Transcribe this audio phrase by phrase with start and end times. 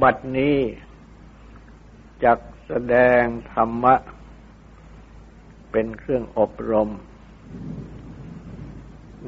[0.00, 0.56] บัดนี้
[2.24, 3.94] จักแสดงธรรมะ
[5.70, 6.90] เป็นเครื่องอบรม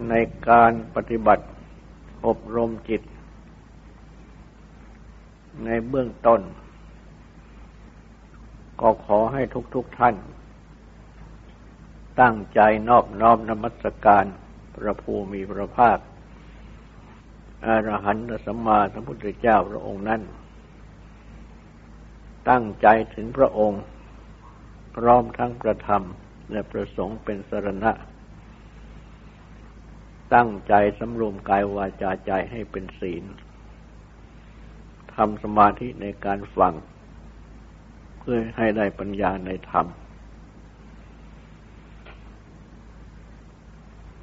[0.09, 0.14] ใน
[0.48, 1.46] การปฏิบัติ
[2.27, 3.03] อบรมจิต
[5.64, 6.40] ในเบื้องต้น
[8.80, 9.42] ก็ขอให้
[9.74, 10.14] ทุกๆทท่าน
[12.21, 14.24] ตั้งใจนอบน้อมนมัสการ
[14.74, 15.98] พระภูมิพระภาค
[17.64, 20.23] อรหันตสัมมาสัมพุทธเจ้าพระองค์นั้น
[22.50, 23.82] ตั้งใจถึงพระองค์
[24.96, 26.02] พร้อมทั้งประธรรม
[26.52, 27.92] และประสงค์เป็นสรณะ
[30.34, 33.24] ตั้งใจสำรวมกายวาจาใจให้เป็นศีล
[35.14, 36.74] ทำสมาธิในการฟัง
[38.18, 39.86] เพื่อให้ได้ปัญญาในธรรม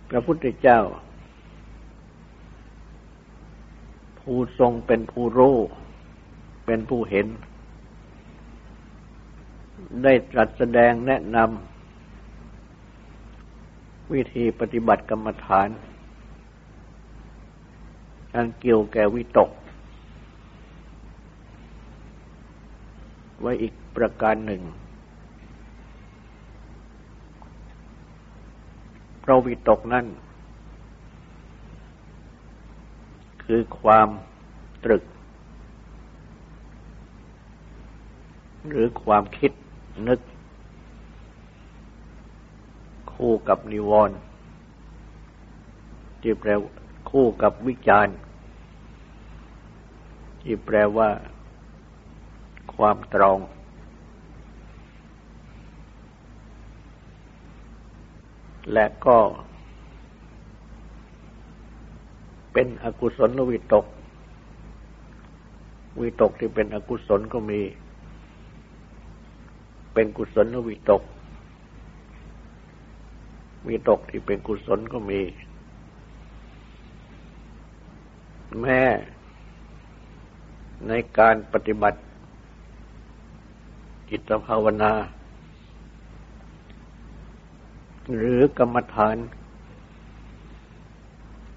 [0.10, 0.82] พระพุทธเจ้า
[4.20, 5.58] ผู้ทรงเป็นผู้รู้
[6.66, 7.28] เป็นผู้เห็น
[10.04, 15.70] ได้ตรัสแสดงแนะนำวิธีปฏิบัติกรรมฐาน
[18.36, 19.50] อันเกี่ยวแก่วิตก
[23.42, 24.62] ไว้อีกประการหนึ่ง
[29.20, 30.06] เพราะวิตกนั่น
[33.44, 34.08] คือความ
[34.84, 35.04] ตรึก
[38.70, 39.52] หรือความคิด
[40.08, 40.20] นึก
[43.14, 44.18] คู่กับนิวรณ์
[46.22, 46.50] ที่แปล
[47.10, 48.16] คู่กับวิจารณ์
[50.42, 51.10] ที่แปลว่า
[52.76, 53.40] ความตรอง
[58.74, 59.18] และก็
[62.54, 63.86] เป็นอกุศลวิตก
[66.02, 67.60] วิตกที่เป็นอกุศลก็มี
[69.94, 71.04] เป็นกุศลวิตก
[73.68, 75.22] วิตกที่เป็นกุศลก็มี
[78.60, 78.82] แม้
[80.88, 82.00] ในการปฏิบัติ
[84.10, 84.94] จิตภาวนา
[88.16, 89.18] หรือกรรมฐาน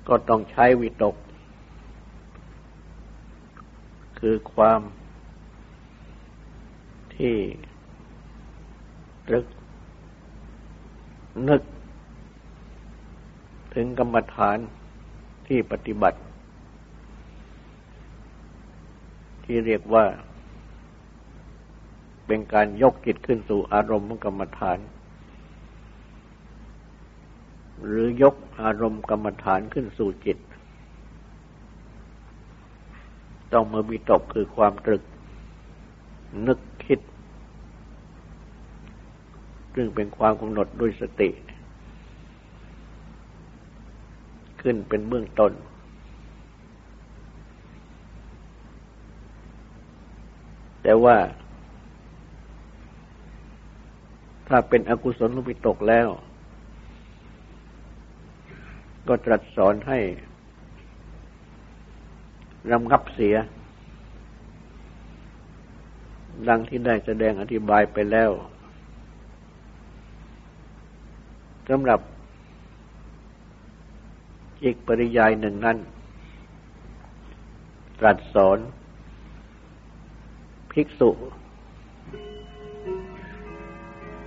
[0.08, 1.16] ก็ต้องใช้วิตก
[4.18, 4.80] คือความ
[7.16, 7.36] ที่
[9.28, 9.46] ตรึก
[11.48, 11.62] นึก
[13.74, 14.58] ถึงกรรมฐาน
[15.46, 16.20] ที่ปฏิบัติ
[19.44, 20.04] ที่เรียกว่า
[22.26, 24.78] เป็นการยกจิตขึ้นสู่อารมณ์ของกรรมฐาน
[27.84, 30.38] หรือยกอารมณ์กรรมฐานขึ้นสู่จิต
[33.52, 35.02] ต้องมาวิตกคือความตรึก
[36.46, 37.00] นึกคิด
[39.74, 41.30] ซึ่งเป็นความกำหนดด้วยสติ
[44.60, 45.52] ขึ้นเป็นเบื้องต้น
[50.82, 51.16] แต่ว่า
[54.48, 56.08] ถ้าเป็นอกุศลวิตกแล้ว
[59.08, 59.98] ก็ตรัสสอนให้
[62.72, 63.34] รำงับเสีย
[66.48, 68.30] ดังที่ได้แสดงอธิบายไปแล้ว
[71.68, 72.00] สำหรับ
[74.64, 75.76] อีกปริยายหนึ่งนั้น
[77.98, 78.58] ตรัสสอน
[80.72, 81.10] ภิกษุ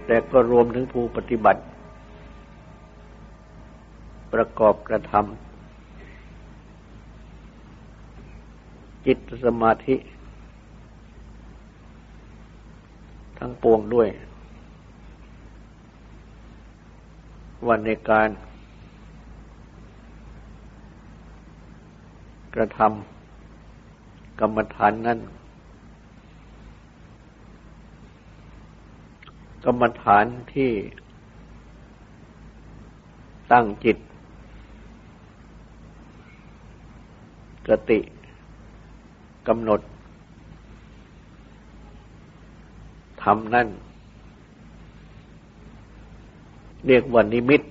[0.06, 1.62] แต่ก็รวมถึงผู้ปฏิบัติ
[4.34, 5.24] ประกอบกระทำ
[9.06, 9.96] จิตสมาธิ
[13.40, 14.08] ทั้งปวงด้วย
[17.66, 18.30] วันในการ
[22.56, 25.20] กระทำกรรมฐานนั้น
[29.66, 30.72] กรรมฐานที่
[33.52, 33.98] ตั้งจิต
[37.70, 38.00] สติ
[39.48, 39.82] กำหนด
[43.24, 43.68] ทำนั่น
[46.86, 47.62] เรียกว่านิมิต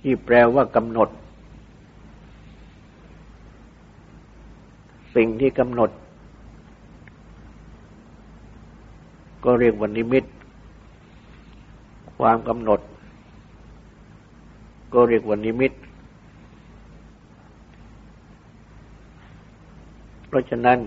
[0.00, 1.08] ที่แปลว่ากำหนด
[5.14, 5.90] สิ่งที่กำหนด
[9.44, 10.24] ก็เรียกว่านิมิต
[12.18, 12.80] ความกำหนด
[14.92, 15.72] ก็เรียกว่านิมิต
[20.28, 20.78] เพราะฉะนั้น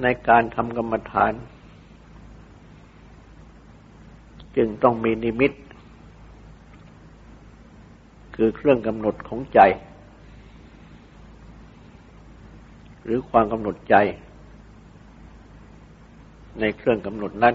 [0.00, 1.32] ในการทำกรรมฐาน
[4.56, 5.52] จึงต้องมีนิมิต
[8.36, 9.60] คือเครื่องกำหนดของใจ
[13.04, 13.94] หรือความกำหนดใจ
[16.60, 17.54] ในเครื่องกำหนดนั้น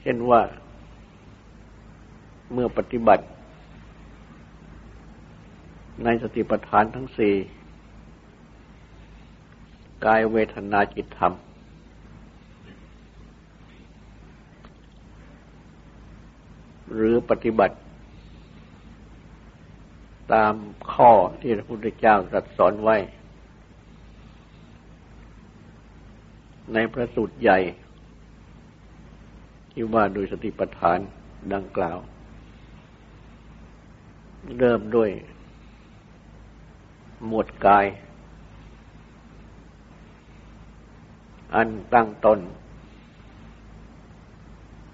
[0.00, 0.40] เช่นว่า
[2.52, 3.24] เมื่อปฏิบัติ
[6.04, 7.34] ในสติปัฏฐานทั้งสี่
[10.04, 11.32] กายเวทนาจิตธรรม
[16.94, 17.76] หรือปฏิบัติ
[20.32, 20.54] ตาม
[20.92, 22.96] ข้อที่พระพุทธเจ้าตรัสสอนไว้
[26.72, 27.58] ในพระสูตรใหญ่
[29.72, 30.98] ที่ว่าโดยสติปัฏฐาน
[31.54, 31.98] ดังกล่าว
[34.58, 35.10] เริ่มด้วย
[37.26, 37.86] หมวดกาย
[41.54, 42.40] อันตั้งตน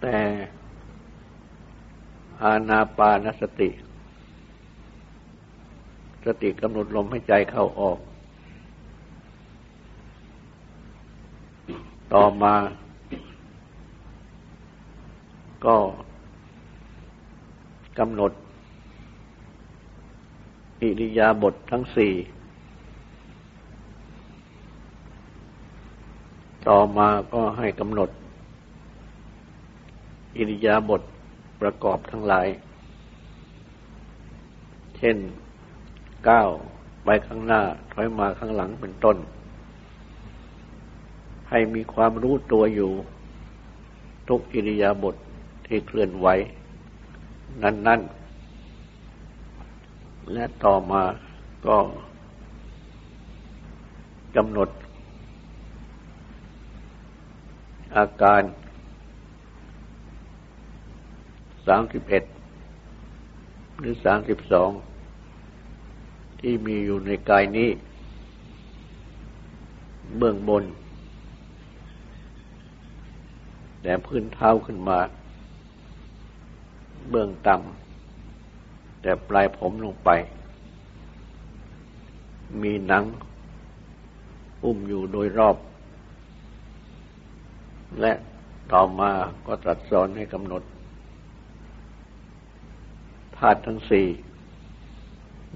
[0.01, 0.19] แต่
[2.43, 3.71] อาณาปานสติ
[6.27, 7.99] สติกำหนดลมให้ใจเข้าออก
[12.13, 12.55] ต่อมา
[15.67, 15.77] ก็
[17.99, 18.33] กำหนด
[20.81, 22.13] อิริยาบถททั้งสี่
[26.69, 28.11] ต่อมาก็ให้กำหนด
[30.37, 31.03] อิริยาบถ
[31.61, 32.47] ประกอบทั้งหลาย
[34.97, 35.17] เช่น
[36.29, 36.51] ก้าว
[37.05, 39.17] ไปข้างหน้าถอยมาข้างหลังเป็นต้น
[41.51, 42.91] ให้มีความรู้ตัวอยู่
[44.29, 45.17] ทุกอิริยาบถท
[45.67, 46.27] ที่เคลื่อนไหว
[47.63, 48.01] นั้น
[49.37, 51.03] ๆ และต่อมา
[51.67, 51.79] ก็
[54.37, 54.69] กำหนด
[57.97, 58.43] อาการ
[61.67, 62.25] สามสิบเอ็ด
[63.79, 64.71] หรือสามสิบสอง
[66.41, 67.71] ที่มีอยู่ในกายนี้
[70.19, 70.65] เบื้องบน
[73.83, 74.99] แต่พื้นเท้าขึ้นมา
[77.11, 80.11] เบื้องต่ำแต่ปลายผมลงไป
[82.63, 83.05] มีหนัง
[84.65, 85.57] อุ้มอยู่โดยรอบ
[88.01, 88.13] และ
[88.73, 89.13] ต่อมา
[89.47, 90.63] ก็ตรัสสอนให้กำหนด
[93.37, 94.07] ธาตุทั้งสี่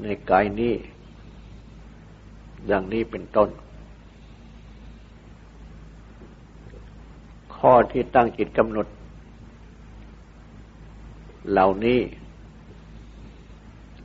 [0.03, 0.75] ในกายนี้
[2.71, 3.49] ดังนี้เป็นต้น
[7.57, 8.87] ข้อที่ตั้งจิตกำหนด
[11.51, 12.01] เหล่านี้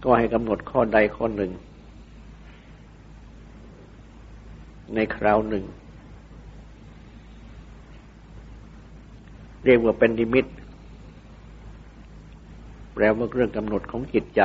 [0.04, 1.52] ก็ให้กำหนดข้อใดข้อหนึ่ง
[4.96, 5.64] ในคราวหนึ่ง
[9.66, 10.46] เรียกว่าเป็นดิมิต
[12.94, 14.42] แปลว่าเรื่องกำหนดของจิตใจ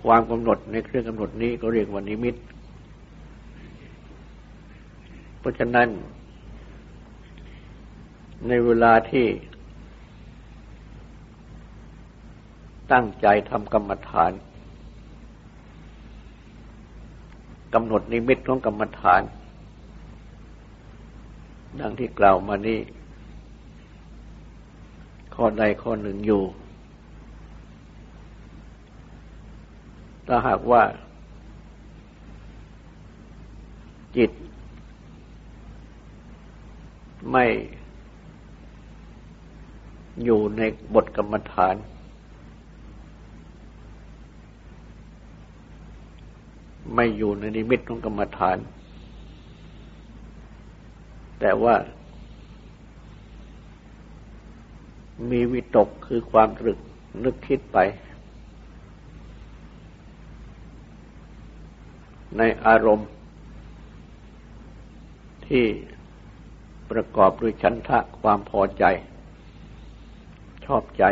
[0.00, 2.34] ความกำหนดในเครื่องกำหนดนี้ก็เรียกว่านิมิต
[5.38, 5.88] เพราะฉะนั้น
[8.48, 9.26] ในเวลาที่
[12.92, 14.32] ตั้งใจทำกรรมฐาน
[17.74, 19.22] กำหนดนิมิตของกรรมฐาน
[21.78, 22.80] ดังที่กล่าวมานี้
[25.34, 26.42] ข้อใดข้อหนึ่งอยู่
[30.26, 30.82] ถ้าหากว่า
[34.16, 34.30] จิต
[37.30, 37.46] ไม่
[40.24, 40.62] อยู่ใน
[40.94, 41.74] บทกรรมฐาน
[46.94, 48.56] ไม่อยู่ในนิมิตของกรรมฐาน
[51.40, 51.74] แต่ว่า
[55.30, 56.78] มีวิตกคือความตรึก
[57.24, 57.78] นึกคิดไป
[62.38, 63.08] ในอารมณ์
[65.46, 65.64] ที่
[66.90, 68.84] ประกอบด้วยฉันทะความพอใจ
[70.64, 71.04] ชอบใจ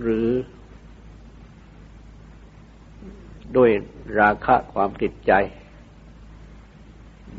[0.00, 0.28] หรือ
[3.56, 3.70] ด้วย
[4.18, 5.32] ราคะความติดใจ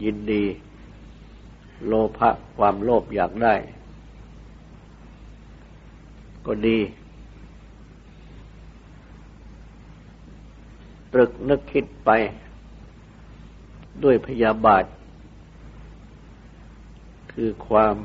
[0.04, 0.44] ยินดี
[1.86, 3.56] โลภะความโลภอยากได้
[6.46, 6.80] ก็ดี
[11.14, 12.10] ตรึกนึกคิดไป
[14.04, 14.86] ด้วยพยาบาท
[17.32, 17.96] คือความ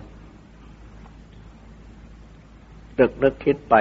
[2.99, 3.75] ตึกนึกคิดไป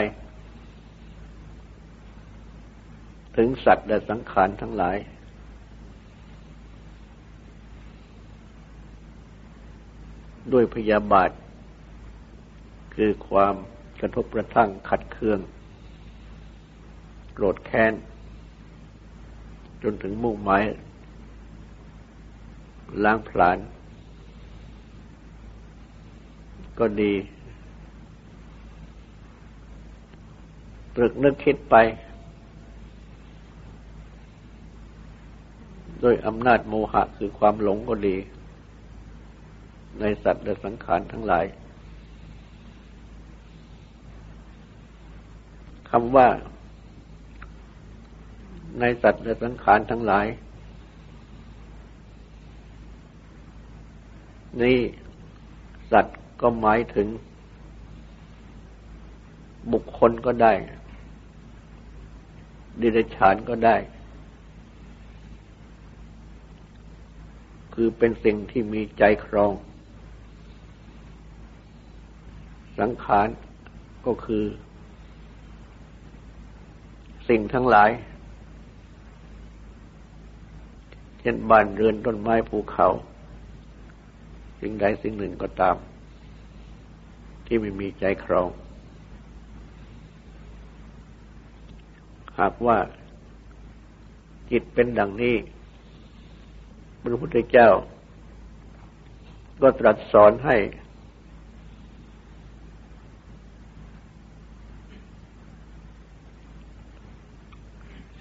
[3.38, 4.98] ถึงสัตว์และสังขารทั้งหลาย
[10.54, 11.32] ด้วยพยาบาท
[12.96, 13.56] คือความ
[14.00, 15.40] กระทบกระทั่งขัดเคือง
[17.34, 17.94] โกรธแค้น
[19.84, 20.64] จนถึงมุ่งหมาย
[23.04, 23.58] ล้างผลาญ
[26.80, 27.14] ก็ดี
[30.96, 31.76] ตรึกนึกคิดไป
[36.02, 38.18] โดยอำนาจโมหะคือความหลงก็ดี
[40.00, 41.46] ในสัตว์และสังขารทั้งหลาย
[45.90, 46.28] คำว่า
[48.80, 50.26] ในสัตว์และสังขารทั้งหลาย
[54.62, 54.80] นี่
[55.92, 57.08] สัตว์ก็หมายถึง
[59.74, 60.54] บุคคลก็ได้
[62.82, 63.76] ดิเรกชานก็ได้
[67.74, 69.54] คือเป็นสิ่งที่มีใจครอง
[72.80, 73.28] สังขาร
[74.06, 74.44] ก็คือ
[77.30, 77.90] สิ่งทั้งหลาย
[81.20, 82.88] เช่นบ้านเรือนต้นไม้ภูเขา
[84.60, 85.76] สิ่งใดสิ่งหนึ่งก็ตาม
[87.46, 88.50] ที่ไม่มีใจครอง
[92.40, 92.78] หากว่า
[94.52, 95.36] จิตเป็นดังนี้
[97.04, 97.70] พระพุทธเจ้า
[99.62, 100.58] ก็ตรัสสอนให้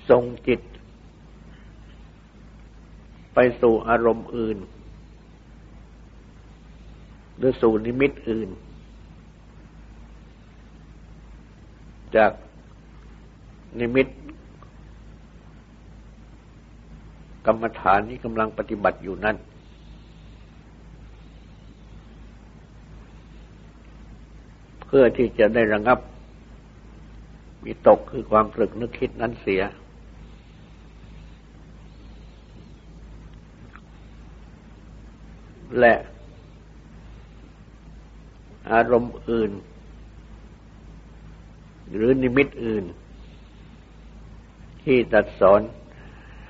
[0.09, 0.61] ทรงจิต
[3.35, 4.59] ไปสู่อารมณ์อื่น
[7.37, 8.49] หรือสู่นิมิตอื่น
[12.17, 12.33] จาก
[13.81, 14.07] นิมิต
[17.47, 19.37] กรรมฐานที่กำลังปฏิบัติอยู่นั้น
[24.87, 25.99] เพื่อที่จะได้ระงับ
[27.65, 29.63] มีตกคือความตรึกนึกคิดนั้นเสีย
[35.79, 35.95] และ
[38.73, 39.51] อารมณ์อื่น
[41.95, 42.85] หรือนิมิตอื่น
[44.83, 45.61] ที่ตัดสอน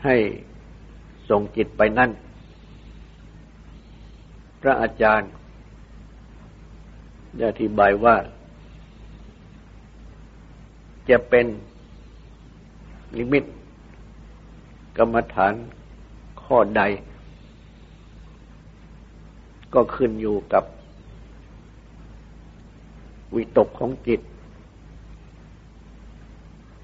[0.05, 0.17] ให้
[1.31, 2.11] ส่งจิตไปนั่น
[4.61, 5.31] พระอาจารย์
[7.37, 8.17] ได้อธิบายว่า
[11.11, 11.47] จะเป็น
[13.17, 13.45] นิมิต
[14.97, 15.53] กรรมฐาน
[16.43, 16.83] ข้อใด
[19.75, 20.65] ก็ขึ้นอยู่กับ
[23.35, 24.21] วิตกของจิต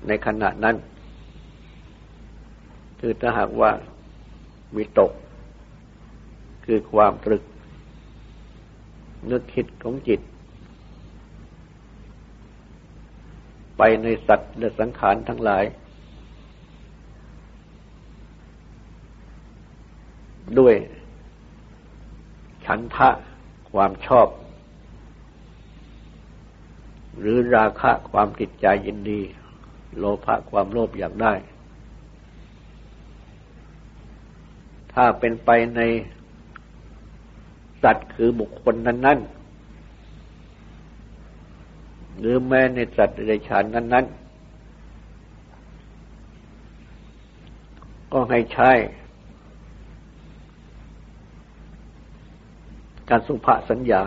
[0.06, 0.76] ในขณะนั้น
[3.00, 3.70] คือถ้าหากว่า
[4.76, 5.12] วิตก
[6.64, 7.42] คือความตรึก
[9.30, 10.20] นึกคิดของจิต
[13.78, 15.64] ไปในสัตว์และสังขารทั้งหลาย
[20.58, 20.74] ด้วย
[22.64, 23.10] ฉันทะ
[23.72, 24.28] ความชอบ
[27.18, 29.20] หรือราคะความติดใจยินดี
[29.98, 31.34] โลภะความโลภอยากได้
[34.96, 35.80] ถ้าเป็นไปใน
[37.82, 39.28] สัตว์คือบุคคลนั้น ๆ
[42.18, 44.14] หรือแม้ในสัตว์ในฉานนั้น ๆ
[48.12, 48.70] ก็ให้ใช้
[53.08, 54.02] การสุภาสัญญา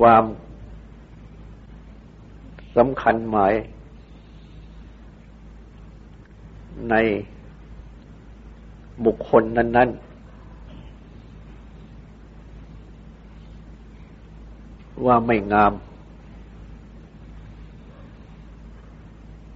[0.00, 0.24] ความ
[2.76, 3.54] สำคัญหมาย
[6.90, 6.96] ใน
[9.04, 10.14] บุคคลนั้น ๆ
[15.06, 15.72] ว่าไม่งาม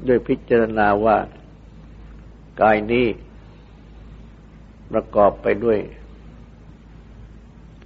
[0.05, 1.17] โดยพิจารณาว่า
[2.61, 3.07] กายนี้
[4.93, 5.79] ประกอบไปด้วย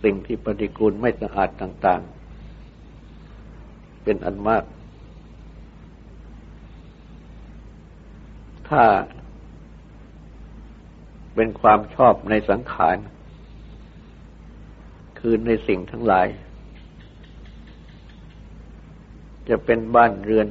[0.03, 2.01] สิ่งที่ปฏิกูลไม่สะอาดต่าง
[3.23, 4.65] ๆ เป็นอันมาก
[8.69, 8.83] ถ้า
[11.35, 12.97] เป็นความชอบในสังขาร
[15.19, 16.27] คือในสิ่งทั้งหลาย
[19.49, 20.49] จะเป็นบ้านเรือน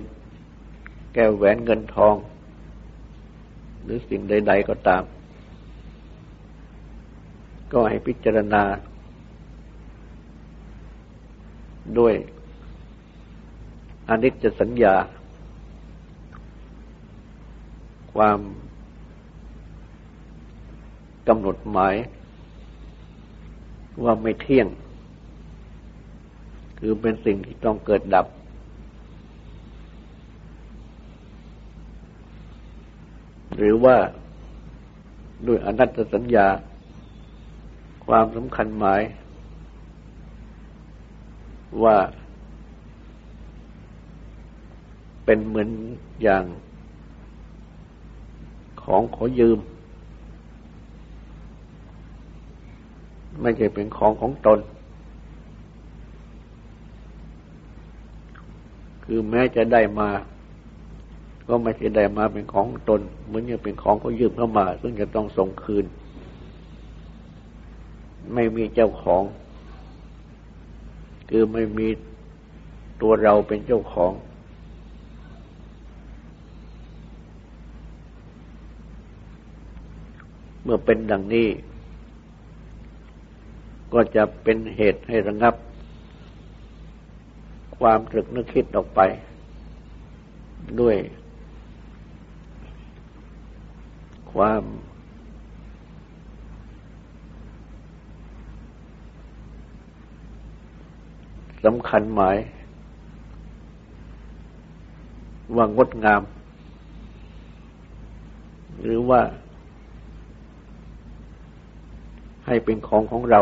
[1.13, 2.15] แก้วแหวนเงินทอง
[3.83, 5.03] หรือสิ่งใด ๆก็ตาม
[7.73, 8.63] ก็ให้พิจารณา
[11.99, 12.13] ด้วย
[14.09, 14.95] อนิจจสัญญา
[18.13, 18.39] ความ
[21.27, 21.95] กำหนดหมาย
[24.03, 24.67] ว่าไม่เที่ยง
[26.79, 28.27] คือเป็นสิ่งที่ต้องเกิดดับ
[33.57, 33.97] หรือว่า
[35.47, 36.47] ด้วยอนัตตสัญญา
[38.05, 39.01] ความสำคัญหมาย
[41.83, 41.97] ว่า
[45.25, 45.69] เป็นเหมือน
[46.21, 46.45] อย่าง
[48.83, 49.59] ของขอยืม
[53.39, 54.59] ไม่ใช่เป็นของของตน
[59.05, 60.09] คือแม้จะได้มา
[61.47, 65.85] ก็ไม่ใช่ได้มาเป็นของตน เหมือนอย่างเป็นของเขายืมเข้ามา ซึ่งจะต้องส่งคืน
[68.33, 69.23] ไม่มีเจ้าของ
[71.29, 71.87] คือไม่มี
[73.01, 74.11] ตัวเราเป็นเจ้าของ
[80.63, 81.47] เมื่อเป็นดังนี้
[83.93, 85.55] ก็จะเป็นเหตุให้ระงับ
[87.77, 88.99] ความตรึกนึกคิดออกไป
[90.79, 90.95] ด้วย
[94.33, 94.63] ความ
[101.65, 102.37] สำคัญหมาย
[105.55, 106.21] ว่างดงาม
[108.83, 109.21] หรือว่า
[112.45, 113.41] ให้เป็นของของเรา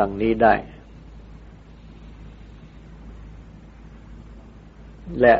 [0.00, 0.54] ดังนี้ได้
[5.20, 5.34] และ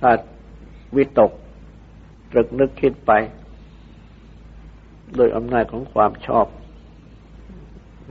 [0.00, 0.10] ถ้า
[0.96, 1.32] วิตก
[2.30, 3.12] ตรึกนึกคิดไป
[5.16, 6.46] โดยอำนาจของความชอบ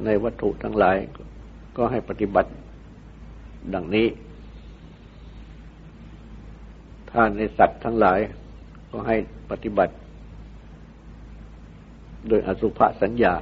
[0.05, 0.97] ในวัตถุทั้งหลาย
[1.77, 2.49] ก็ให้ปฏิบัติ
[3.73, 4.07] ดังนี้
[7.11, 8.19] ถ้าในสัตว์ทั้งหลาย
[8.91, 9.15] ก็ให้
[9.51, 9.93] ปฏิบัติ
[12.27, 13.33] โดยอสุภสัญญา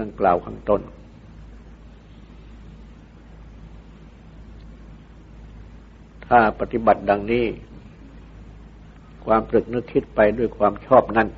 [0.00, 0.82] ดังกล่าวข้างต้น
[6.26, 7.46] ถ้าปฏิบัติดังนี้
[9.24, 11.28] ความตรึกนึกคิดไปด้วยความชอบนั่น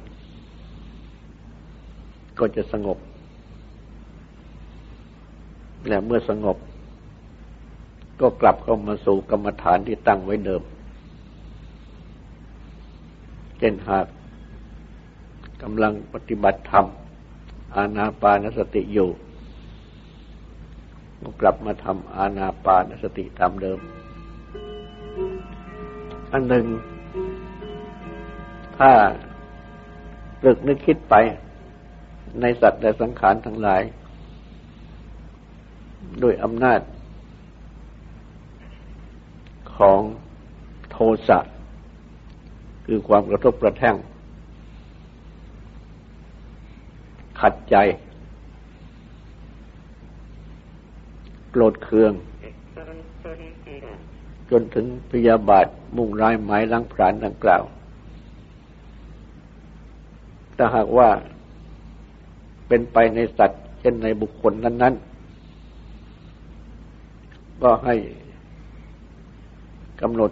[2.39, 2.99] ก็จะสงบ
[5.89, 6.57] และเมื่อสงบ
[8.21, 10.63] ก็กลับเข้ามาสู่กรรมฐานที่ตั้งไว้เดิม
[13.59, 14.07] เช่นหาก
[15.63, 16.87] กำลังปฏิบัติธรรม
[17.77, 19.11] อาณาปานสติอยู่
[21.21, 23.79] ก็กลับมาทำอาณาปานสติตามเดิม
[26.33, 26.67] อันหนึ่ง
[28.79, 28.91] ถ้า
[30.41, 31.15] ตรึกนึกคิดไป
[32.41, 33.83] ในสัตว์และสังขารทั้งหลาย
[36.21, 36.81] โดยอำนาจ
[39.77, 40.01] ของ
[40.91, 40.97] โท
[41.29, 41.39] สะ
[42.87, 43.97] คือความกระทบกระแท่ง
[47.41, 47.77] ขัดใจ
[51.51, 52.13] โกรธเคือง
[54.51, 57.63] จนถึงพยาบาทมุ่งร้ายหมายล้างผลาญดังกล่าว
[60.57, 61.09] ถ้าหากว่า
[62.69, 64.95] เป็นไปในสัตว์ เช่นในบุคคลนั้น
[66.69, 67.95] ๆ ก็ให้
[70.01, 70.31] กำหนด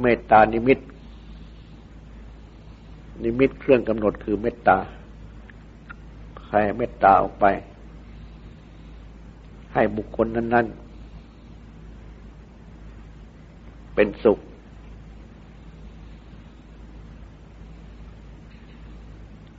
[0.00, 0.78] เมตตานิมิต
[3.22, 4.78] นิมิตเครื่องกำหนดคือเมตตา
[6.54, 7.46] ใครเมตตาออกไป
[9.74, 10.66] ให้บุคคลนั้น
[12.30, 14.38] ๆ เป็นสุข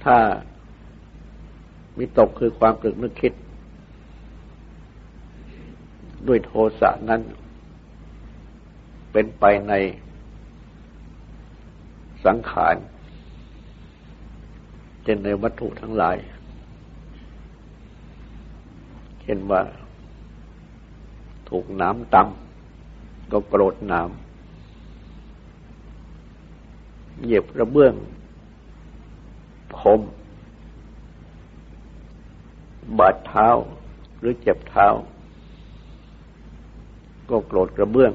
[0.04, 0.18] ถ้า
[1.98, 3.34] มิตกคือความกลึกนึกคิด
[6.28, 7.22] ด้วยโทสะนั้น
[9.12, 9.74] เป็นไปใน
[12.26, 12.76] สังขาร
[15.04, 16.18] เช่นในวัตถุทั้งหลาย
[19.24, 19.62] เช่นว่า
[21.50, 24.12] ถูกน้ำตำก็โกรธน้ำ
[27.22, 27.94] เหยียบระเบื้อง
[29.80, 30.02] คม
[32.98, 33.48] บาดเท้า
[34.20, 34.88] หรือเจ็บเท้า
[37.30, 38.14] ก็โกรธกระเบื้อง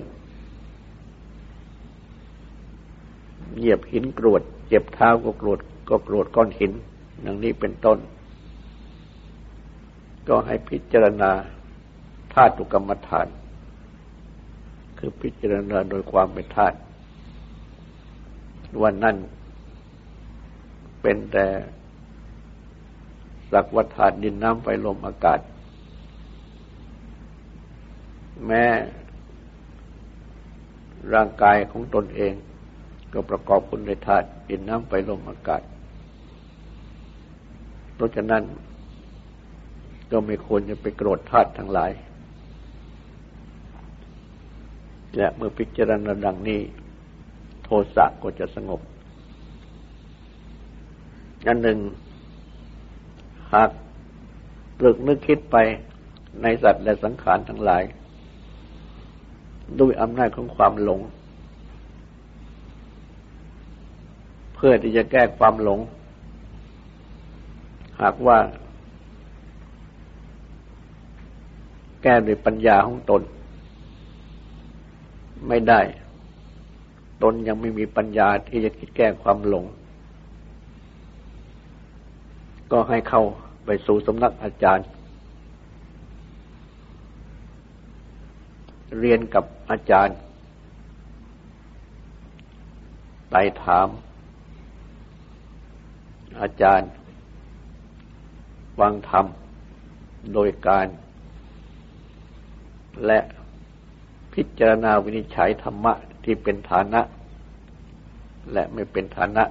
[3.57, 6.73] เหยียบหินกรวด เจ็บเท้าก็โกรธก็โกรธก้อนหิน
[7.25, 7.99] ดังนี้เป็นต้น
[10.29, 11.31] ก็ให้พิจารณา
[12.35, 13.27] ธาตุกรรมฐาน
[14.99, 16.77] คือพิจารณาโดยความเป็นธาตุ
[18.83, 19.17] วันนั้น
[21.03, 21.47] เป็นแต่
[23.53, 25.41] สักวัฏฐานดินน้ำไฟลมอากาศ
[28.47, 28.65] แม้
[31.15, 32.35] ร่างกายของตนเอง
[33.13, 35.63] ก็ประกอบคุณในธาตุดินน้ำไฟลมอากาศ
[37.95, 38.43] เพราะฉะนั้น
[40.11, 41.91] ก็ไม่ควรจะไปโกรธธาตุทั้งหลาย
[45.17, 46.61] และเมื่อพิจารณาดังนี้
[47.65, 48.81] โทสะก็จะสงบ
[51.47, 51.79] อันหนึ่ง
[53.55, 53.71] หาก
[54.79, 55.57] ตรึกนึกคิดไป
[56.43, 57.83] ในสัตว์และสังขารทั้งหลาย
[59.81, 61.01] ด้วยอำนาจของความหลง
[64.55, 65.81] เพื่อที่จะแก้ความหลง
[68.03, 68.39] หากว่า
[72.03, 73.23] แก้ด้วยปัญญาของตน
[75.49, 75.81] ไม่ได้
[77.23, 79.65] ตนยังไม่มีปัญญาที่จะคิดแก้ความหลง
[82.73, 83.23] ก็ให้เข้า
[83.65, 84.87] ไปสู่สำนักอาจารย์
[88.99, 90.17] เรียนกับอาจารย์
[93.31, 93.89] ไต่ถาม
[96.41, 96.89] อาจารย์
[98.79, 99.27] ฟังธรรม
[100.35, 100.87] โดยการ
[103.07, 103.19] และ
[104.35, 105.93] พิจารณาวินิจฉัยธรรมะ
[106.25, 107.01] ที่เป็นฐานะ
[108.53, 109.45] และไม่เป็นฐานะ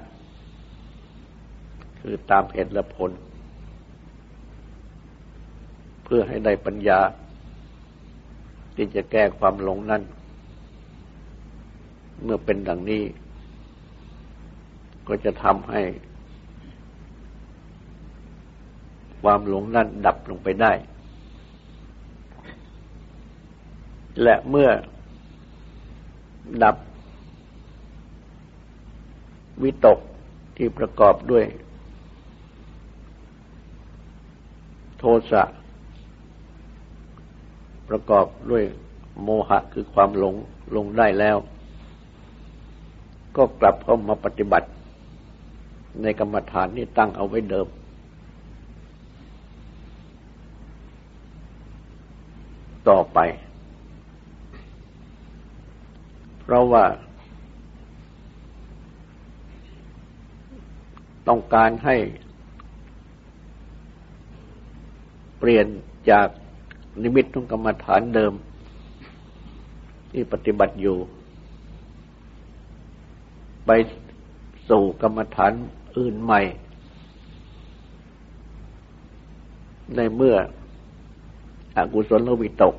[2.00, 3.12] คือตามเหตุและผล
[6.04, 7.00] เพื่อให้ได้ปัญญา
[8.76, 10.02] ที่จะแก้ความหลงนั้น
[12.24, 13.04] เมื่อเป็นดังนี้
[15.08, 15.82] ก็จะทำให้
[19.22, 20.72] ความหลงนั่นดับลงไปได้
[24.24, 24.70] และเมื่อ
[26.64, 26.76] ดับ
[29.64, 30.00] วิตก
[30.58, 31.46] ที่ประกอบด้วย
[34.98, 35.44] โทสะ
[37.90, 38.64] ประกอบด้วย
[39.24, 40.36] โมหะคือความหลง
[40.76, 41.38] ลงได้แล้ว
[43.38, 44.68] ก็กลับเข้ามาปฏิบัติ
[46.02, 47.68] ในกรรมฐานที่ตั้งเอาไว้เดิม
[52.90, 53.20] ต่อไป
[56.50, 56.86] เพราะว่า
[61.28, 61.96] ต้องการให้
[65.40, 65.68] เปลี่ยน
[66.12, 66.28] จาก
[67.04, 68.34] นิมิตทุกกรรมฐานเดิม
[70.12, 70.98] ที่ปฏิบัติอยู่
[73.66, 73.72] ไป
[74.70, 75.52] สู่กรรมฐาน
[75.98, 76.42] อื่นใหม่
[79.96, 80.36] ในเมื่อ
[81.78, 82.76] อกุศลลวิตก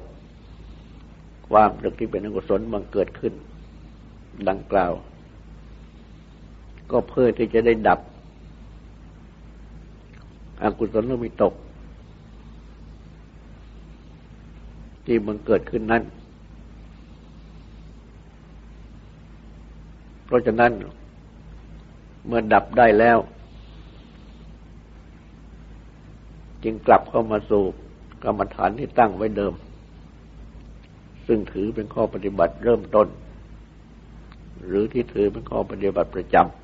[1.51, 3.35] ความรึกที่เป็นอกุศลบังเกิดขึ้น
[4.49, 4.93] ดังกล่าว
[6.91, 8.01] ก็เพื่อที่จะได้ดับ
[10.63, 11.55] อกุศลลวิตก
[15.05, 16.03] ที่มันเกิดขึ้นนั้น
[20.25, 20.73] เพราะฉะนั้น
[22.27, 23.19] เมื่อดับได้แล้ว
[26.65, 27.65] จึงกลับเข้ามาสู่
[28.25, 29.55] กรรมฐานที่ตั้งไว้เดิม
[31.27, 33.09] ซึ่งถือเป็นข้อปฏิบัติเริ่มต้น
[34.67, 36.59] หรือที่ถือเป็นข้อปฏิบัติประจำ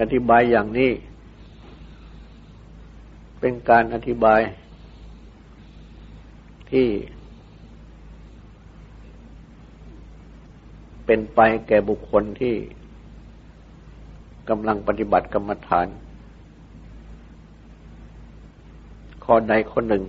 [0.00, 0.90] อธิบายอย่างนี้
[3.40, 4.40] เป็นการอธิบาย
[6.70, 6.88] ที่
[11.06, 12.54] เป็นไปแก่บุคคลที่
[14.48, 15.86] กำลังปฏิบัติกรรมฐาน
[19.24, 20.04] ข้อใดข้อหนึ่ง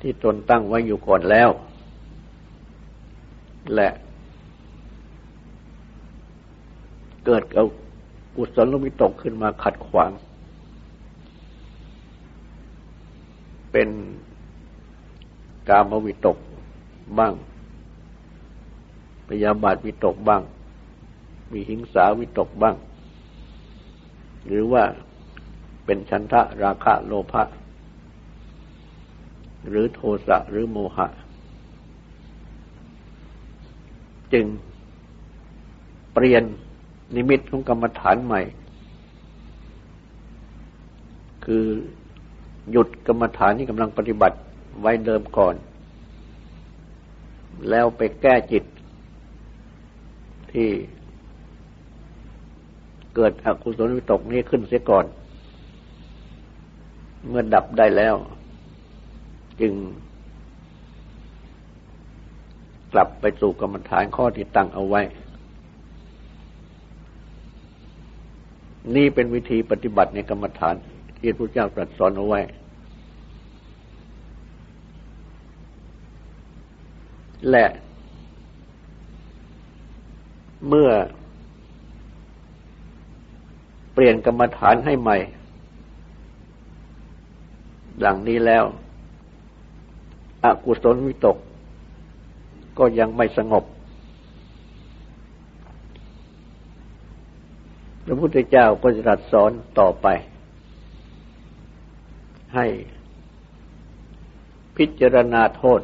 [0.00, 1.50] ที่ตนตั้งไว้อยู่ก่อนแล้ว
[3.76, 3.88] และ
[7.24, 7.66] เกิดเอา
[8.36, 10.10] กุศลมิตกขึ้นมาขัดขวาง
[13.72, 13.88] เป็น
[15.68, 16.38] กามวิตก
[17.18, 17.34] บ้าง
[19.28, 20.42] พยาบาทวิตกบ้าง
[21.52, 22.76] มีหิงสาวิตกบ้าง
[24.46, 24.84] หรือว่า
[25.84, 27.42] เป็นชันทะราคะโลภะ
[29.68, 31.06] หรือโทสะหรือโมหะ
[34.32, 34.44] จึง
[36.12, 36.42] เปลี่ยน
[37.14, 38.40] นิมิตของกรรมฐานใหม่
[41.44, 41.64] คือ
[42.70, 44.36] หยุดกรรมฐานที่กำลังปฏิบัติ
[44.80, 45.54] ไว้เดิมก่อน
[47.70, 48.64] แล้วไปแก้จิต
[50.52, 50.68] ที่
[53.14, 55.04] เกิดอกุศลวิตกนี้ขึ้นเสียก่อน
[57.28, 58.14] เมื่อดับได้แล้ว
[59.60, 59.72] จึง
[62.98, 65.02] ลับไปสู่กรรมฐานข้อที่ตั้งเอาไว้
[68.96, 70.74] นี่เป็นวิธีปฏิบัติในกรรมฐาน
[71.18, 72.40] ที่พระเจ้าตรัสสอนเอาไว้
[77.50, 77.66] และ
[80.68, 80.90] เมื่อ
[83.92, 85.16] เปลี่ยนกรรมฐานให้ใหม่
[88.04, 88.64] ดังนี้แล้ว
[90.44, 91.36] อกุศลวิตก
[92.78, 93.64] ก็ยังไม่สงบ
[98.04, 100.06] พระพุทธเจ้าก็จะตรัสสอนต่อไป
[102.54, 102.66] ให้
[104.76, 105.80] พิจารณาโทษ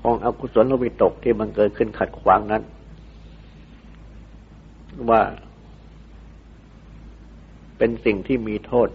[0.00, 2.62] ของอกุศลวิตกที่มันเกิดขึ้นขัดขวางนั้น
[5.10, 5.22] ว่า
[7.78, 8.88] เป็นสิ่งที่มีโทษ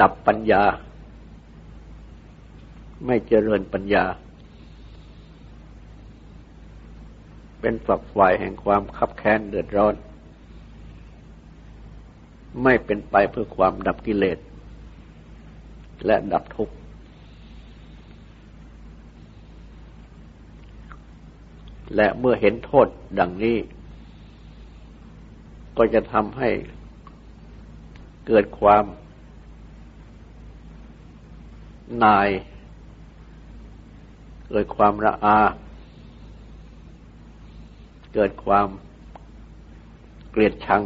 [0.00, 0.62] ดับปัญญา
[3.06, 4.04] ไม่เจริญปัญญา
[7.60, 9.94] เป็นฝักฝ่ายแห่งความคับแค้นเดือดร้อน
[12.62, 14.38] ไม่เป็นไปเพื่อความดับกิเลส
[16.06, 16.74] และดับทุกข์
[21.96, 22.86] และเมื่อเห็นโทษ
[23.18, 23.56] ดังนี้
[25.76, 26.50] ก็จะทำให้
[28.26, 28.84] เกิดความ
[32.04, 32.28] นาย
[34.48, 35.38] เกิดความระอา
[38.14, 38.68] เกิดความ
[40.30, 40.82] เกลียดชัง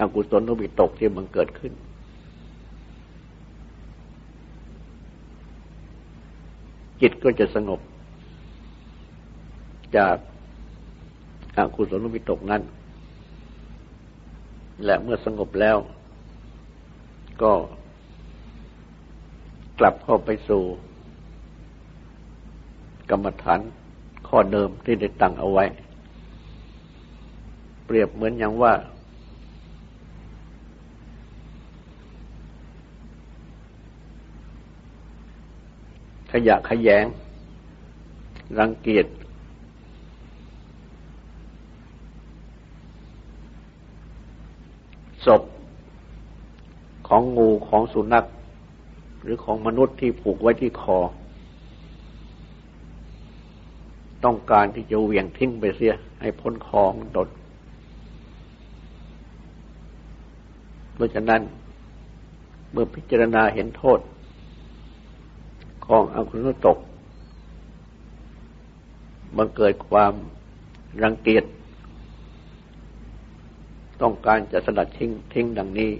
[0.00, 1.72] อกุศลนวิตกที่มันเกิดขึ้น
[7.00, 7.80] จิตก็จะสงบ
[9.96, 10.16] จาก
[11.56, 12.62] อากุศลนวิตกนั้น
[14.84, 15.76] และเมื่อสงบแล้ว
[17.42, 17.52] ก็
[19.78, 20.62] กลับเข้าไปสู่
[23.10, 23.60] กรรมฐาน
[24.28, 25.64] ข้อเดิมที่ได้ตั้งเอาไว้
[27.84, 28.74] เปรียบเหมือนอย่างว่า
[36.32, 37.04] ขยะขยง
[38.58, 39.06] รังเกียจ
[45.26, 45.42] ศพ
[47.08, 48.24] ของงูของสุนัข
[49.24, 50.98] หรือของมนุษย์ที่ผูกไว้ที่คอ
[54.24, 57.28] ต้องการที่จะเหวี่ยงทิ้งไปเสีย ให้พ้นคอของตน
[60.94, 61.40] เพราะฉะนั้น
[62.72, 63.98] เมื่อพิจารณาเห็นโทษ
[65.86, 66.78] ของอกุศลตก
[69.36, 70.12] มันเกิดความ
[71.02, 71.44] รังเกียจ
[74.02, 75.92] ต้องการจะสลัดทิ้งทิ้งดังนี้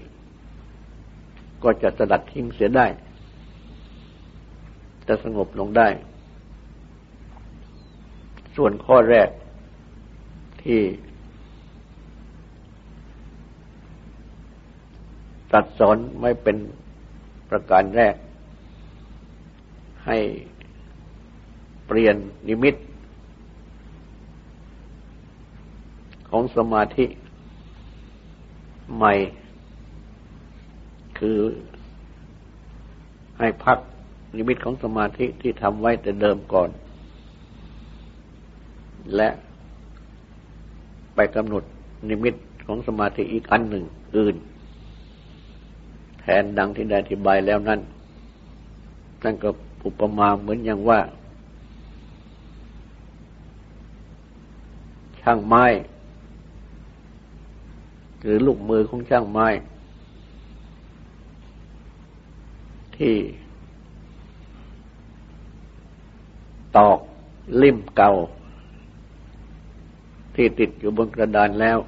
[1.63, 2.87] ก็จะสลัดทิ้งเสียได้
[5.09, 5.89] จะสงบลงได้
[8.57, 9.29] ส่วนข้อแรก
[10.63, 10.81] ที่
[15.53, 16.57] ตัดสอนไม่เป็น
[17.51, 18.15] ประการแรก
[20.07, 20.19] ให้
[21.87, 22.17] เปลี่ยน
[22.49, 22.75] นิมิต
[26.31, 27.07] ของสมาธิ
[28.97, 29.13] ใหม่
[31.19, 31.39] คือ
[33.39, 33.79] ให้พัก
[34.37, 36.71] นิมิตของสมาธิที่ทำไว้แต่เดิมก่อน
[39.17, 39.29] และ
[41.15, 41.63] ไปกำหนด
[42.09, 42.35] นิมิต
[42.67, 43.85] ของสมาธิอีกอันหนึ่ง
[44.17, 44.37] อื่น
[46.21, 47.81] แทนดังที่ได้อธิบายแล้วนั้น
[49.25, 49.51] นั่นก็
[49.87, 51.01] อุปมาเหมือนอย่างว่า
[55.21, 55.65] ช่างไม้
[58.23, 59.47] หรือลูกมือของช่างไม้
[62.97, 63.15] ที่
[66.77, 66.99] ตอก
[67.63, 68.13] ลิ่มเก่า
[70.35, 71.79] ที่ติดอยู่บนกระดานแล้ว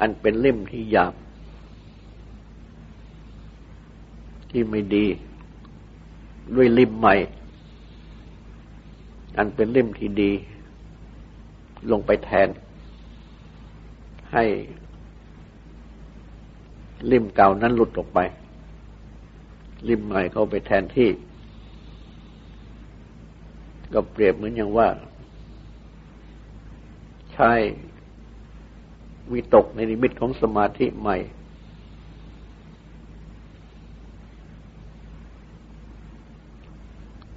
[0.00, 1.14] อันเป็นลิ่มที่หยาบ
[4.50, 5.06] ที่ไม่ดี
[6.54, 7.14] ด้วยลิ่มใหม่
[9.38, 10.30] อันเป็นลิ่มที่ดี
[11.90, 12.48] ลงไปแทน
[14.32, 14.44] ให้
[17.10, 18.18] ลิ่มเก่านั้นหลุดออกไป
[19.88, 21.08] ลิ่มใหม่เข้าไปแทนที่
[23.94, 24.88] ก็เปรียบเหมือนอย่างว่า
[27.32, 27.52] ใช้
[29.32, 31.16] วิตกในนิมิตของสมาธิใหม่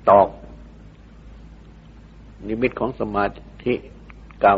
[0.09, 0.29] ตอก
[2.47, 3.25] นิมิตของสมา
[3.65, 3.73] ธิ
[4.41, 4.57] เก่า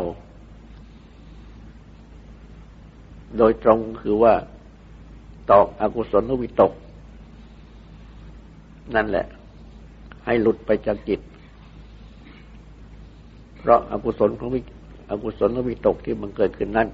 [3.36, 4.34] โดยตรงคือว่า
[5.50, 6.72] ตอกอกุศลวิตก
[8.94, 9.26] นั่นแหละ
[10.24, 11.20] ให้หลุดไปจากจิต
[13.66, 14.60] เพราะอากุศลของวิ
[15.10, 16.88] อกุศลและวิตกที่มันเกิดขึ้นนั้น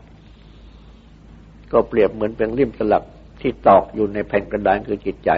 [1.73, 3.03] ก็เปรียบเหมือนเป็นริมสลัก
[3.41, 5.31] ที่ตอกอยู่ในแผ่นกระดานคือจิตใจ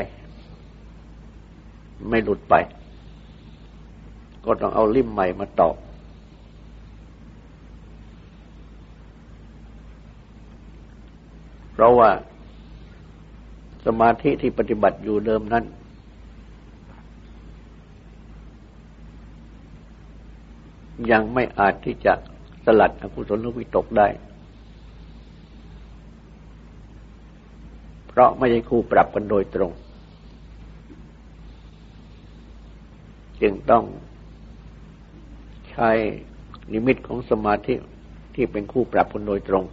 [2.08, 2.54] ไม่หลุดไป
[4.44, 5.76] ก็ต้องเอาริมใหม่มาตอก
[11.72, 12.10] เพราะว่า
[13.86, 15.64] สมาธิที่ปฏิบัติอยู่เดิมนั้น
[21.10, 22.12] ยังไม่อาจที่จะ
[22.64, 24.08] สลัดอกุศลวิตกได้
[28.06, 29.70] เพราะไม่ใช่คู่ปรับกันโดยตรง
[33.42, 33.84] จึงต้อง
[35.70, 35.90] ใช้
[36.72, 37.74] นิมิตของสมาธิ
[38.34, 39.64] ที่เป็นคู่ปรับกันโดยตรง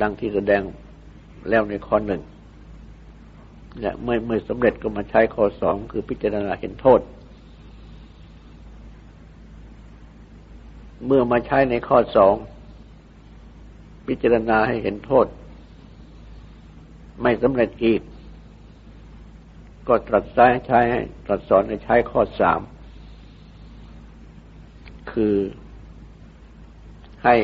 [0.00, 0.62] ดังที่แสดง
[1.48, 2.22] แล้วในข้อหนึ่ง
[3.80, 7.00] และเมื่อเมื่อสำเร็จก็มาใช้ข้อสองคือพิจารณาเห็นโทษ
[11.06, 12.34] เมื่อมาใช้ในข้อสอง
[14.06, 15.26] พิจารณาให้เห็นโทษ
[17.22, 18.00] ไม่สำเร็จอีก
[19.88, 22.60] ก็ตรัสใช้ใช้ให้ตรัสสอนให้ใช้ข้อสาม
[25.12, 25.36] คือ
[27.24, 27.36] ให้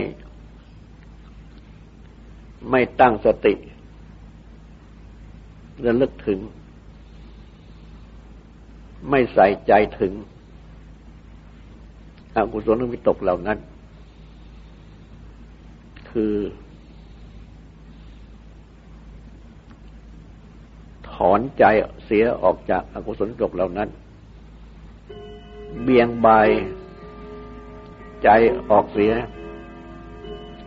[2.71, 3.55] ไม่ตั้งสติ
[5.85, 6.41] ระลึกถึง
[9.11, 10.13] ไม่ใส่ใจถึง
[12.37, 13.59] อกุศลวิตกเหล่านั้น
[16.11, 16.35] คือ
[21.11, 21.65] ถอนใจ
[22.05, 23.89] เสียออกจากอากุศลวิตกเหล่านั้น
[25.83, 26.49] เบี่ยงบาย
[28.23, 28.29] ใจ
[28.71, 29.13] ออกเสีย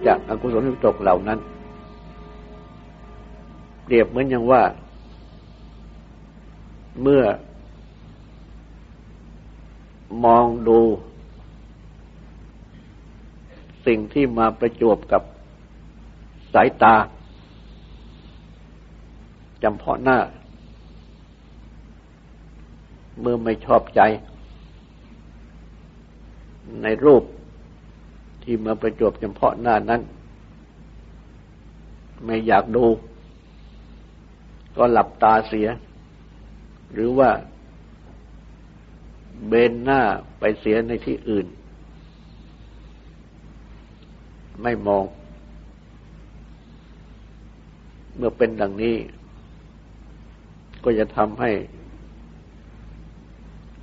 [0.06, 1.40] จากอากุศลวิตกเหล่านั้น
[3.84, 4.62] เปรียบเหมือนอย่างว่า
[7.02, 7.24] เมื่อ
[10.26, 10.80] มองดู
[13.90, 15.24] สิ่งที่มาประจวบกับ
[16.54, 16.96] สายตา
[19.64, 20.20] จำเพาะหน้า
[23.20, 24.02] เมื่อไม่ชอบใจ
[26.84, 27.24] ในรูป
[28.44, 30.02] ที่มาประจวบจำเพาะหน้านั้น
[32.26, 32.86] ไม่อยากดู
[34.78, 35.68] ก็หลับตาเสีย
[36.94, 37.30] หรือว่า
[39.48, 40.02] เบนหน้า
[40.40, 41.48] ไปเสียในที่อื่น
[44.64, 45.06] ไม่มอง
[48.16, 48.96] เมื่อเป็นดังนี้
[50.84, 51.52] ก็จะทำให้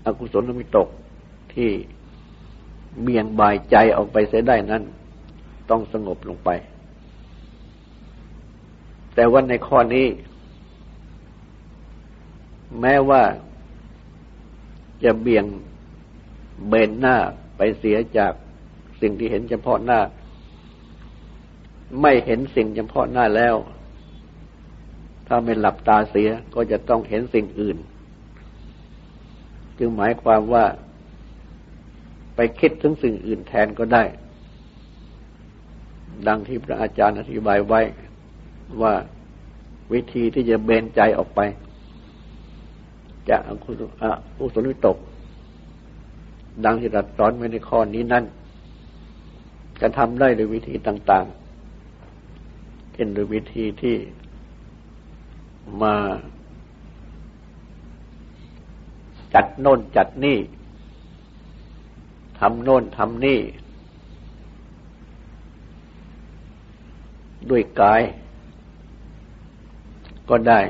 [0.05, 0.89] อกุศลมิตก
[1.55, 1.71] ที่
[3.03, 4.83] เบี่ยงบายใจออกไปเสียได้นั้น
[5.71, 6.51] ต้องสงบลงไป
[9.15, 10.07] แต่ว่าในข้อนี้
[12.81, 13.23] แม้ว่า
[15.05, 15.45] จะเบี่ยง
[16.69, 17.17] เบนหน้า
[17.57, 18.33] ไปเสียจาก
[19.01, 20.01] สิ่งที่เห็นเฉพาะหน้า
[22.01, 23.57] ไม่เห็นสิ่งเฉพาะหน้าแล้ว
[25.27, 27.77] ถ้าไม่หลับตาเสียก็จะต้องเห็นสิ่งอื่น
[29.79, 30.65] จึงหมายความว่า
[32.35, 34.05] ไปคิดถึงสิ่งอื่นแทนก็ได้
[36.29, 37.81] ดังที่พระอาจารย์อธิบายไว้
[38.83, 38.95] ว่า
[39.93, 41.41] วิธีที่จะเบนใจออกไป
[43.29, 43.51] จากอ
[44.39, 44.97] กุศลวิตก
[46.65, 48.25] ดังที่รัสอนไว้ในข้อนี้นั่น
[49.81, 51.46] จะทำได้โดยวิธีต่าง ๆ
[52.97, 53.97] เช่นโดยวิธีที่
[55.83, 55.95] มา
[59.35, 60.39] จัดโน่นจัดนี่
[62.39, 63.41] ทำโน่นทำนี่
[67.51, 68.03] ด้วยกาย
[70.29, 70.61] ก็ได้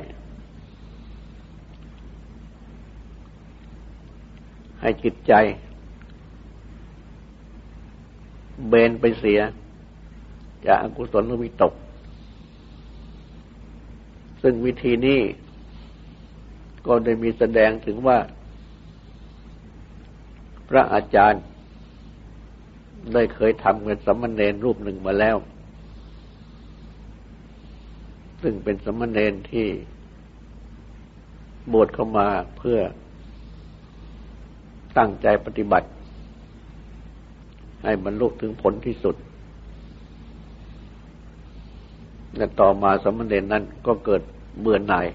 [4.81, 5.33] ให้จิตใจ
[8.69, 9.41] เบนไปเสีย
[10.67, 11.75] จากอกุศลวิตก
[14.49, 15.21] ซึ่งวิธีนี้
[16.87, 18.19] ก็ได้มีแสดงถึงว่า
[20.69, 21.43] พระอาจารย์
[23.13, 25.37] ได้เคยทำเป็นสมณเณรรูปหนึ่งมาแล้ว
[28.43, 29.67] ซึ่งเป็นสมณเณรที่
[31.73, 32.27] บวชเข้ามา
[32.57, 32.79] เพื่อ
[34.99, 35.89] ตั้งใจปฏิบัติ
[37.85, 39.17] ให้บรรลุถึงผลที่สุด
[42.37, 44.23] และต่อมาสมณเณรนั้นก็เกิด
[44.61, 45.07] เบื่อหน่าย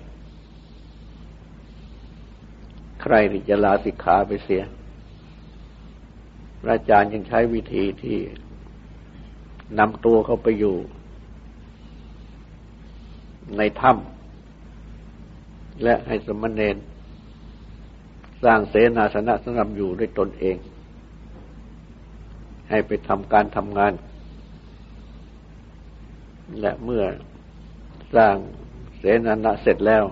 [3.02, 4.64] ใครที่จะลาสิกขาไปเสีย
[6.62, 8.18] พระอาจารย์ยังใช้วิธีที่
[9.80, 10.76] นำตัวเขาไปอยู่
[13.58, 16.78] ในถ้ำและให้สมณเณร
[18.44, 20.58] สร้างเสนาสนะสำหรับอยู่ด้วยตนเอง
[22.70, 23.94] ให้ไปทำการทำงาน
[26.62, 27.04] และเมื่อ
[28.16, 28.36] สร้าง
[29.02, 30.04] เสนานะเสร็จแล้ว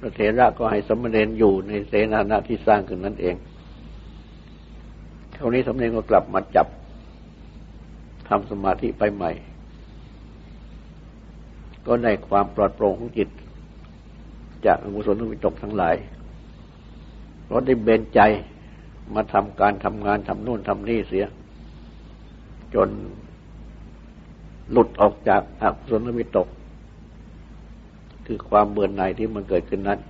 [0.00, 3.36] พระเถระก็ให้สมณเณรอยู่ในเสนานะที่สร้างขึ้นนั่นเอง
[5.36, 6.66] คราวนี้สมณเณรก็กลับมาจับ
[8.28, 9.30] ทำสมาธิไปใหม่
[11.86, 13.28] ก็ในความปลอดโปร่งของจิต
[14.66, 15.94] จากอกุศลทุวิตกทั้งหลาย
[17.44, 18.20] เพราะได้เบนใจ
[19.14, 21.26] มาทำการทำงานทำนู่นทำนี่เสีย
[22.74, 22.88] จน
[24.70, 26.48] หลุดออกจากอกุศลวิตก
[28.26, 30.00] คือความเบื่อหน่ายที่มันเกิดขึ้นนั้น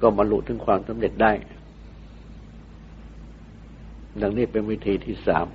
[0.00, 1.32] ก็มาหลุดถึงความสำเร็จได้
[4.22, 5.46] ดังนี้เป็นวิธีที่สาม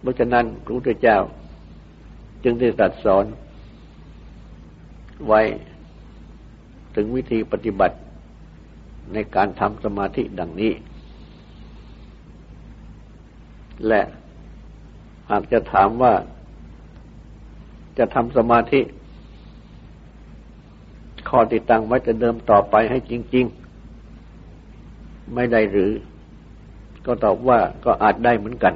[0.00, 1.18] เพราะฉะนั้นพระพุทธเจ้า
[2.44, 3.24] จึงได้ตรัสสอน
[5.26, 5.40] ไว้
[6.94, 7.96] ถึงวิธีปฏิบัติ
[9.12, 10.72] ในการทำสมาธิดังนี้
[13.88, 14.02] และ
[15.30, 16.14] หากจะถามว่า
[17.98, 18.80] จะทำสมาธิ
[21.28, 23.46] ข้อติดตั้งไว้จะเดิมต่อไปให้จริง
[24.60, 25.92] ๆ ไม่ได้หรือ
[27.06, 28.74] ก็ตอบว่าก็อาจได้เหมือนกัน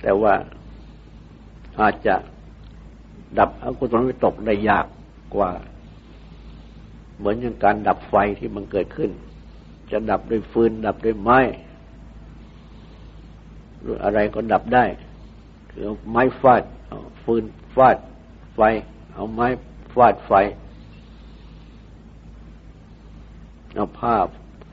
[0.00, 0.34] แต่ว่า
[1.80, 2.14] อาจจะ
[3.38, 4.86] ดับอกุศลวิตกได้ยาก
[5.34, 5.50] กว่า
[7.18, 9.10] เหมือนอย่างการดับไฟที่มันเกิดขึ้น
[9.90, 11.38] จะดับด้วยฟืนดับด้วยไม้
[13.82, 14.84] หรืออะไรก็ดับได้
[15.70, 16.62] คือไม้ฟาด
[17.22, 17.96] ฟืนฟาด
[18.54, 18.60] ไฟ
[19.14, 19.46] เอาไม้
[19.94, 20.32] ฟาดไฟ
[23.74, 24.14] เอาผ้า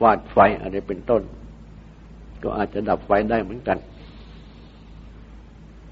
[0.00, 1.22] ฟาดไฟอะไรเป็นต้น
[2.42, 3.78] ก็อาจจะดับไฟได้เหมือนกัน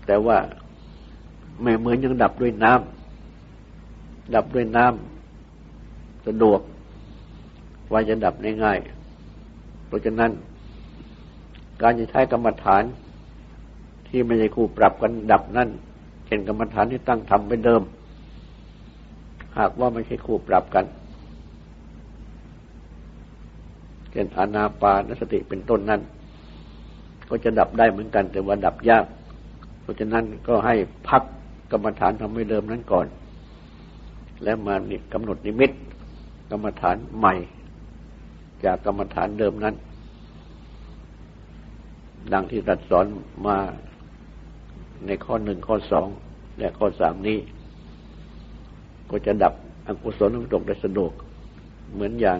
[0.07, 0.39] แต่ว่า
[1.63, 6.61] ไม่เหมือนยังดับด้วยน้ำดับด้วยน้ำสะดวก
[7.93, 8.79] ว่าจะดับได้ง่าย
[9.87, 10.31] เพราะฉะนั้น
[11.83, 12.83] การจะใช้กรรมฐาน
[14.09, 15.69] ที่ไม่ใช่คู่ปรับกันดับนั่น
[16.27, 17.83] เช่นกรรมฐานที่ตั้งทำไปเดิม
[19.59, 20.85] หากว่าไม่ใช่คู่ปรับกัน
[24.11, 26.01] เช่นอานาปานสติเป็นต้นนั้น
[27.29, 29.05] ก็จะดับได้เหมือนกัน แต่ว่าดับยาก
[29.81, 30.75] เพราะฉะนั้นก็ให้
[31.09, 31.23] พัก
[31.73, 33.07] กรรมฐานทำให้เดิมนั้นก่อน
[34.45, 35.71] แล้วมานี่กำหนดนิมิต
[36.51, 37.35] กรรมฐานใหม่
[38.65, 39.75] จากกรรมฐานเดิมนั้น
[42.33, 43.07] ดังที่ตัดสอน
[43.47, 43.57] มา
[45.07, 46.09] ในข้อหนึ่งข้อสอง
[46.59, 47.39] และข้อสามนี้
[49.11, 49.55] ก็จะดับ
[49.87, 51.13] อกุศลวิตกได้สะดวก
[51.93, 52.39] เหมือนอย่าง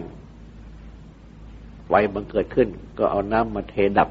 [1.87, 4.09] ไฟบังเกิดขึ้น ก็เอาน้ำมาเทดับ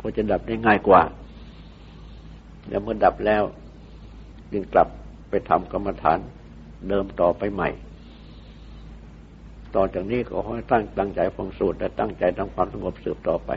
[0.00, 1.02] ก็จะดับได้ง่ายกว่า
[2.68, 3.42] แล้วเมื่อดับแล้ว
[4.52, 4.88] จึงกลับ
[5.28, 6.18] ไปทำกรรมฐาน
[6.88, 7.68] เดิมต่อไปใหม่
[9.74, 13.50] ต่อจากนี้ก็ให้ตั้งตั้งใจฟังสูตรและตั้งใจทำความสงบสืบต่อไป